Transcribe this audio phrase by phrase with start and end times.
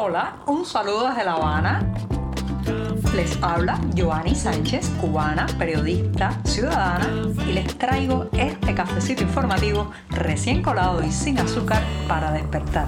[0.00, 1.92] Hola, un saludo desde La Habana.
[3.16, 7.10] Les habla Joanny Sánchez, cubana, periodista, ciudadana,
[7.44, 12.86] y les traigo este cafecito informativo recién colado y sin azúcar para despertar.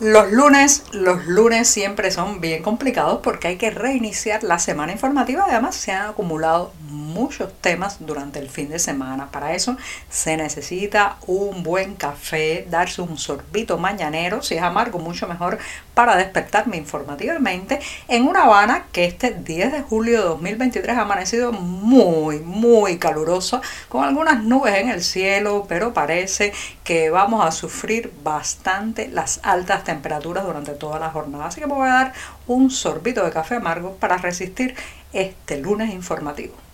[0.00, 5.44] Los lunes, los lunes siempre son bien complicados porque hay que reiniciar la semana informativa.
[5.46, 6.72] Además, se han acumulado
[7.18, 9.30] muchos temas durante el fin de semana.
[9.32, 9.76] Para eso
[10.08, 15.58] se necesita un buen café, darse un sorbito mañanero, si es amargo, mucho mejor
[15.94, 21.50] para despertarme informativamente en una Habana que este 10 de julio de 2023 ha amanecido
[21.52, 26.52] muy, muy calurosa, con algunas nubes en el cielo, pero parece
[26.84, 31.46] que vamos a sufrir bastante las altas temperaturas durante toda la jornada.
[31.46, 32.12] Así que me voy a dar
[32.46, 34.76] un sorbito de café amargo para resistir
[35.12, 36.67] este lunes informativo.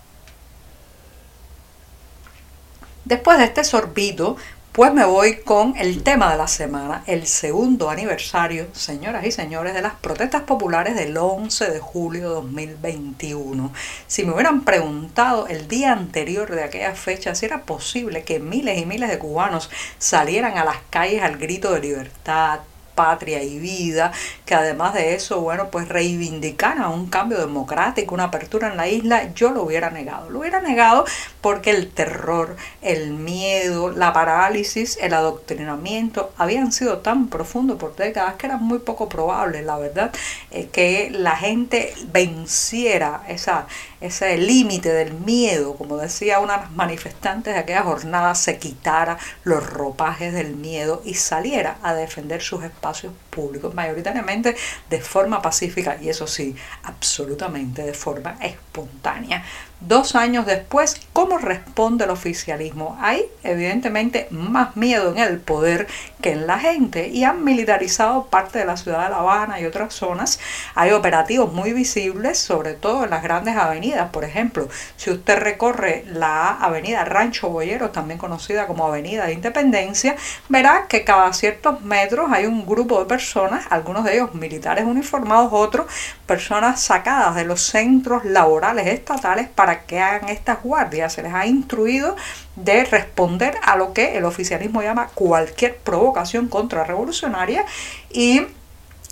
[3.05, 4.35] Después de este sorbito,
[4.71, 9.75] pues me voy con el tema de la semana, el segundo aniversario, señoras y señores,
[9.75, 13.71] de las protestas populares del 11 de julio de 2021.
[14.07, 18.79] Si me hubieran preguntado el día anterior de aquella fecha si era posible que miles
[18.79, 22.61] y miles de cubanos salieran a las calles al grito de libertad,
[22.95, 24.11] patria y vida,
[24.45, 29.33] que además de eso, bueno, pues reivindicara un cambio democrático, una apertura en la isla,
[29.33, 30.29] yo lo hubiera negado.
[30.29, 31.05] Lo hubiera negado
[31.45, 38.33] porque el terror, el miedo, la parálisis, el adoctrinamiento habían sido tan profundos por décadas
[38.33, 40.11] que era muy poco probable, la verdad,
[40.49, 43.67] eh, que la gente venciera esa,
[44.01, 49.19] ese límite del miedo, como decía una de las manifestantes de aquella jornada, se quitara
[49.43, 54.55] los ropajes del miedo y saliera a defender sus espacios públicos, mayoritariamente
[54.89, 59.43] de forma pacífica y eso sí, absolutamente de forma espontánea.
[59.81, 62.97] Dos años después, ¿cómo responde el oficialismo?
[63.01, 65.87] Hay evidentemente más miedo en el poder
[66.31, 69.93] en la gente y han militarizado parte de la ciudad de La Habana y otras
[69.93, 70.39] zonas.
[70.73, 74.09] Hay operativos muy visibles, sobre todo en las grandes avenidas.
[74.09, 74.67] Por ejemplo,
[74.97, 80.15] si usted recorre la avenida Rancho Boyero, también conocida como Avenida de Independencia,
[80.49, 85.49] verá que cada ciertos metros hay un grupo de personas, algunos de ellos militares uniformados,
[85.51, 85.87] otros
[86.25, 91.13] personas sacadas de los centros laborales estatales para que hagan estas guardias.
[91.13, 92.15] Se les ha instruido
[92.55, 97.65] de responder a lo que el oficialismo llama cualquier provocación contrarrevolucionaria
[98.11, 98.41] y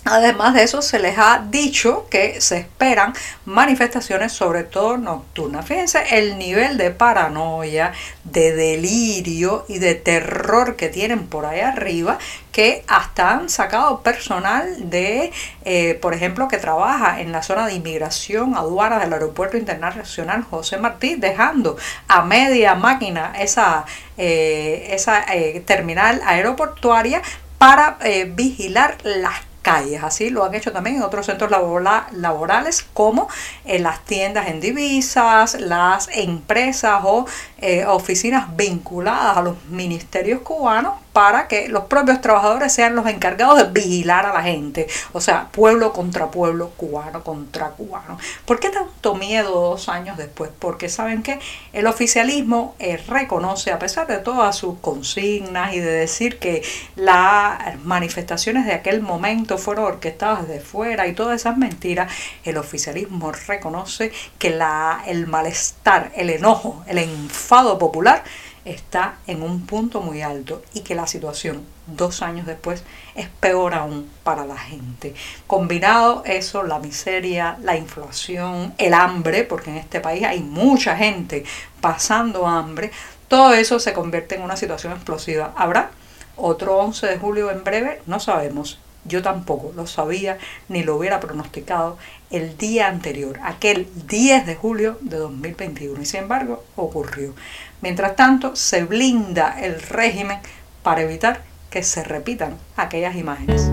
[0.04, 3.14] Además de eso, se les ha dicho que se esperan
[3.46, 5.66] manifestaciones, sobre todo nocturnas.
[5.66, 7.92] Fíjense el nivel de paranoia,
[8.24, 12.18] de delirio y de terror que tienen por ahí arriba,
[12.52, 15.32] que hasta han sacado personal de,
[15.64, 20.76] eh, por ejemplo, que trabaja en la zona de inmigración aduana del Aeropuerto Internacional José
[20.76, 21.78] Martí, dejando
[22.08, 23.86] a media máquina esa,
[24.18, 27.22] eh, esa eh, terminal aeroportuaria
[27.56, 27.96] para
[28.34, 30.04] vigilar las calles.
[30.04, 33.28] Así lo han hecho también en otros centros laborales como
[33.64, 37.26] en las tiendas en divisas, las empresas o
[37.66, 43.56] eh, oficinas vinculadas a los ministerios cubanos para que los propios trabajadores sean los encargados
[43.56, 44.86] de vigilar a la gente.
[45.12, 48.18] O sea, pueblo contra pueblo, cubano contra cubano.
[48.44, 50.50] ¿Por qué tanto miedo dos años después?
[50.58, 51.38] Porque saben que
[51.72, 56.62] el oficialismo eh, reconoce, a pesar de todas sus consignas y de decir que
[56.96, 62.12] las manifestaciones de aquel momento fueron orquestadas de fuera y todas esas mentiras,
[62.44, 68.24] el oficialismo reconoce que la, el malestar, el enojo, el enfado popular
[68.64, 72.82] está en un punto muy alto y que la situación dos años después
[73.14, 75.14] es peor aún para la gente.
[75.46, 81.44] Combinado eso, la miseria, la inflación, el hambre, porque en este país hay mucha gente
[81.80, 82.90] pasando hambre,
[83.28, 85.52] todo eso se convierte en una situación explosiva.
[85.56, 85.90] ¿Habrá
[86.36, 88.02] otro 11 de julio en breve?
[88.06, 88.78] No sabemos.
[89.04, 90.38] Yo tampoco lo sabía
[90.68, 91.98] ni lo hubiera pronosticado
[92.30, 96.00] el día anterior, aquel 10 de julio de 2021.
[96.00, 97.34] Y sin embargo, ocurrió.
[97.82, 100.38] Mientras tanto, se blinda el régimen
[100.82, 103.70] para evitar que se repitan aquellas imágenes.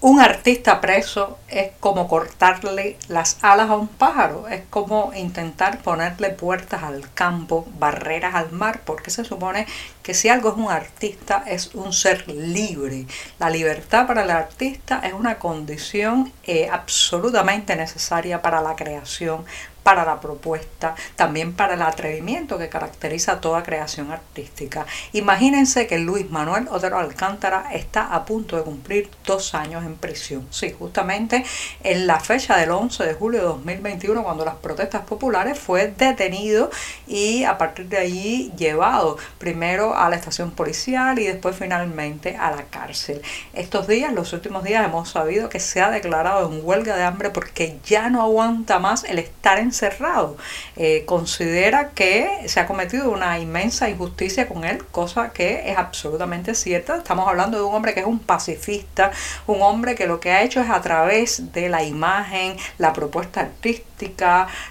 [0.00, 6.30] Un artista preso es como cortarle las alas a un pájaro, es como intentar ponerle
[6.30, 9.66] puertas al campo, barreras al mar, porque se supone
[10.04, 13.06] que si algo es un artista es un ser libre.
[13.40, 19.44] La libertad para el artista es una condición eh, absolutamente necesaria para la creación,
[19.88, 24.84] para la propuesta, también para el atrevimiento que caracteriza toda creación artística.
[25.14, 30.46] Imagínense que Luis Manuel Otero Alcántara está a punto de cumplir dos años en prisión.
[30.50, 31.42] Sí, justamente
[31.82, 36.70] en la fecha del 11 de julio de 2021, cuando las protestas populares, fue detenido
[37.06, 42.50] y a partir de allí llevado primero a la estación policial y después finalmente a
[42.50, 43.22] la cárcel.
[43.54, 47.30] Estos días, los últimos días, hemos sabido que se ha declarado en huelga de hambre
[47.30, 50.36] porque ya no aguanta más el estar encerrado.
[50.76, 56.54] Eh, considera que se ha cometido una inmensa injusticia con él, cosa que es absolutamente
[56.54, 56.96] cierta.
[56.96, 59.12] Estamos hablando de un hombre que es un pacifista,
[59.46, 63.40] un hombre que lo que ha hecho es a través de la imagen, la propuesta
[63.40, 63.88] artística,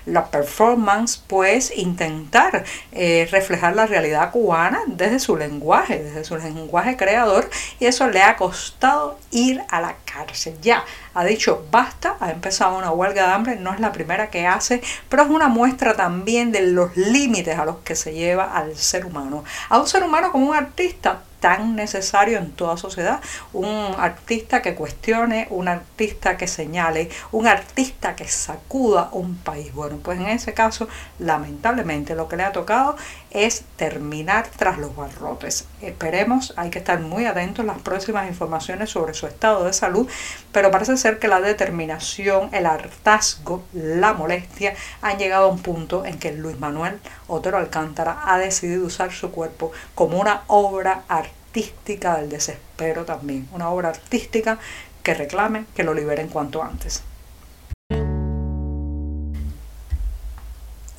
[0.05, 6.97] la performance, pues intentar eh, reflejar la realidad cubana desde su lenguaje, desde su lenguaje
[6.97, 10.57] creador, y eso le ha costado ir a la cárcel.
[10.61, 10.83] Ya
[11.13, 14.81] ha dicho basta, ha empezado una huelga de hambre, no es la primera que hace,
[15.09, 19.05] pero es una muestra también de los límites a los que se lleva al ser
[19.05, 19.43] humano.
[19.69, 23.21] A un ser humano como un artista tan necesario en toda sociedad.
[23.53, 29.73] Un artista que cuestione, un artista que señale, un artista que sacuda un país.
[29.73, 30.87] Bueno, pues en ese caso,
[31.19, 32.95] lamentablemente, lo que le ha tocado
[33.31, 35.65] es terminar tras los barrotes.
[35.81, 40.09] Esperemos, hay que estar muy atentos a las próximas informaciones sobre su estado de salud,
[40.51, 46.03] pero parece ser que la determinación, el hartazgo, la molestia han llegado a un punto
[46.03, 52.17] en que Luis Manuel Otero Alcántara ha decidido usar su cuerpo como una obra artística
[52.17, 54.57] del desespero también, una obra artística
[55.03, 57.03] que reclame que lo liberen cuanto antes.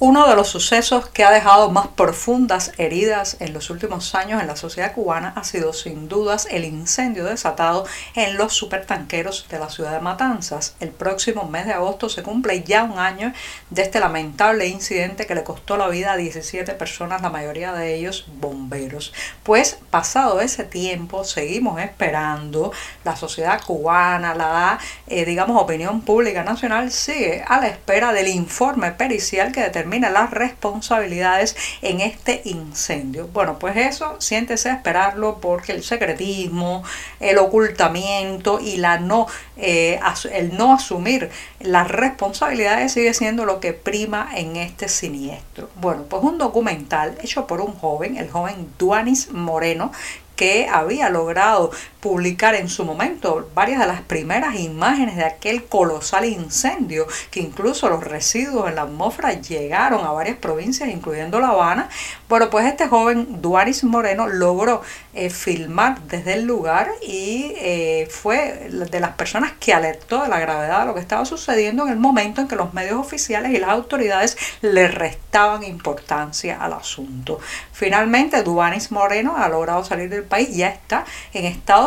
[0.01, 4.47] Uno de los sucesos que ha dejado más profundas heridas en los últimos años en
[4.47, 7.85] la sociedad cubana ha sido sin dudas el incendio desatado
[8.15, 10.77] en los supertanqueros de la ciudad de Matanzas.
[10.79, 13.33] El próximo mes de agosto se cumple ya un año
[13.71, 17.97] de este lamentable incidente que le costó la vida a 17 personas, la mayoría de
[17.97, 19.13] ellos bomberos.
[19.43, 22.71] Pues pasado ese tiempo seguimos esperando,
[23.03, 24.79] la sociedad cubana, la
[25.09, 30.31] eh, digamos opinión pública nacional sigue a la espera del informe pericial que determina las
[30.31, 33.29] responsabilidades en este incendio.
[33.29, 36.85] Bueno, pues eso siéntese a esperarlo porque el secretismo,
[37.21, 39.27] el ocultamiento y la no,
[39.57, 39.99] eh,
[40.33, 41.31] el no asumir
[41.61, 45.71] las responsabilidades sigue siendo lo que prima en este siniestro.
[45.77, 49.93] Bueno, pues un documental hecho por un joven, el joven Duanis Moreno,
[50.39, 56.25] que había logrado publicar en su momento varias de las primeras imágenes de aquel colosal
[56.25, 61.89] incendio, que incluso los residuos en la atmósfera llegaron a varias provincias, incluyendo La Habana.
[62.29, 64.83] Bueno, pues este joven Duaris Moreno logró
[65.15, 70.39] eh, filmar desde el lugar y eh, fue de las personas que alertó de la
[70.39, 73.59] gravedad de lo que estaba sucediendo en el momento en que los medios oficiales y
[73.59, 77.41] las autoridades le restaban importancia al asunto.
[77.73, 81.45] Finalmente, Duanis Moreno ha logrado salir del país, ya está en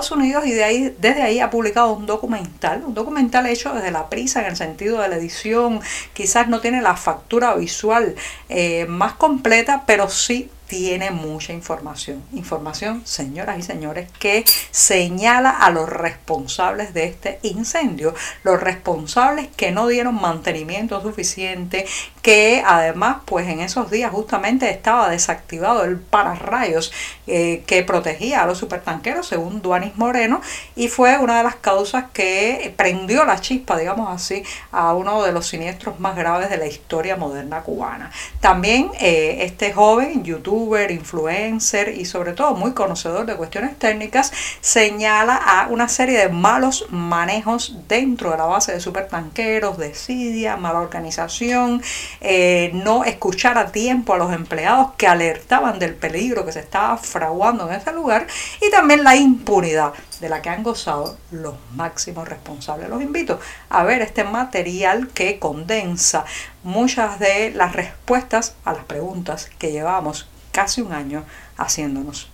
[0.09, 4.09] Unidos y de ahí, desde ahí ha publicado un documental, un documental hecho desde la
[4.09, 5.81] prisa en el sentido de la edición,
[6.13, 8.15] quizás no tiene la factura visual
[8.49, 12.23] eh, más completa, pero sí tiene mucha información.
[12.31, 19.71] Información, señoras y señores, que señala a los responsables de este incendio, los responsables que
[19.71, 21.85] no dieron mantenimiento suficiente,
[22.21, 26.93] que además, pues en esos días justamente estaba desactivado el pararrayos
[27.27, 30.39] eh, que protegía a los supertanqueros, según Duanis Moreno,
[30.77, 34.41] y fue una de las causas que prendió la chispa, digamos así,
[34.71, 38.09] a uno de los siniestros más graves de la historia moderna cubana.
[38.39, 40.60] También eh, este joven, YouTube,
[40.91, 46.85] influencer y sobre todo muy conocedor de cuestiones técnicas, señala a una serie de malos
[46.89, 51.81] manejos dentro de la base de supertanqueros, desidia, mala organización,
[52.21, 56.97] eh, no escuchar a tiempo a los empleados que alertaban del peligro que se estaba
[56.97, 58.27] fraguando en ese lugar
[58.61, 62.89] y también la impunidad de la que han gozado los máximos responsables.
[62.89, 63.39] Los invito
[63.69, 66.25] a ver este material que condensa
[66.63, 71.23] muchas de las respuestas a las preguntas que llevamos casi un año
[71.57, 72.29] haciéndonos.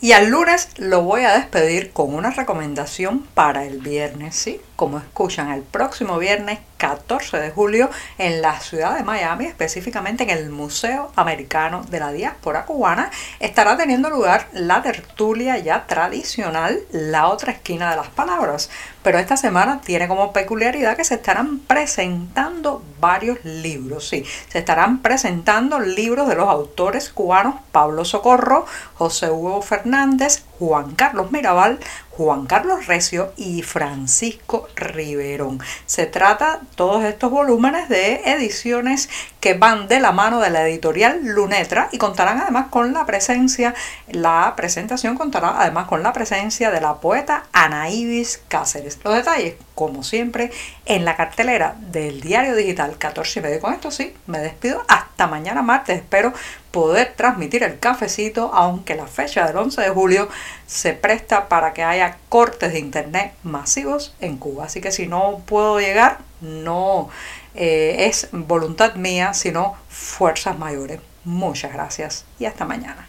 [0.00, 4.60] Y al lunes lo voy a despedir con una recomendación para el viernes, ¿sí?
[4.76, 10.30] Como escuchan, el próximo viernes 14 de julio en la ciudad de Miami, específicamente en
[10.30, 17.28] el Museo Americano de la Diáspora Cubana, estará teniendo lugar la tertulia ya tradicional La
[17.28, 18.68] otra esquina de las palabras.
[19.02, 25.00] Pero esta semana tiene como peculiaridad que se estarán presentando varios libros, sí, se estarán
[25.00, 31.78] presentando libros de los autores cubanos Pablo Socorro, José Hugo Fernández, Juan Carlos Mirabal,
[32.16, 35.60] Juan Carlos Recio y Francisco Riverón.
[35.84, 41.20] Se trata todos estos volúmenes de ediciones que van de la mano de la editorial
[41.22, 43.74] Lunetra y contarán además con la presencia,
[44.08, 48.98] la presentación contará además con la presencia de la poeta Anaíbis Cáceres.
[49.04, 50.50] Los detalles, como siempre,
[50.86, 53.60] en la cartelera del diario digital 14 y medio.
[53.60, 55.98] Con esto sí, me despido hasta mañana martes.
[55.98, 56.32] Espero
[56.70, 60.28] poder transmitir el cafecito, aunque la fecha del 11 de julio
[60.66, 64.64] se presta para que haya cortes de internet masivos en Cuba.
[64.64, 67.10] Así que si no puedo llegar, no
[67.54, 71.00] eh, es voluntad mía, sino fuerzas mayores.
[71.24, 73.08] Muchas gracias y hasta mañana.